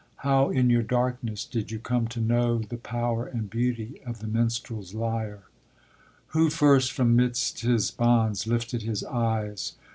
How, 0.25 0.49
in 0.49 0.71
your 0.71 0.81
darkness, 0.81 1.45
did 1.45 1.69
you 1.69 1.77
come 1.77 2.07
to 2.07 2.19
know 2.19 2.57
The 2.57 2.77
power 2.79 3.27
and 3.27 3.47
beauty 3.51 4.01
of 4.03 4.17
the 4.17 4.25
minstrel's 4.25 4.95
lyre? 4.95 5.43
Who 6.29 6.49
first 6.49 6.91
from 6.91 7.15
midst 7.15 7.59
his 7.59 7.91
bonds 7.91 8.47
lifted 8.47 8.81
his 8.81 9.03
eyes? 9.03 9.73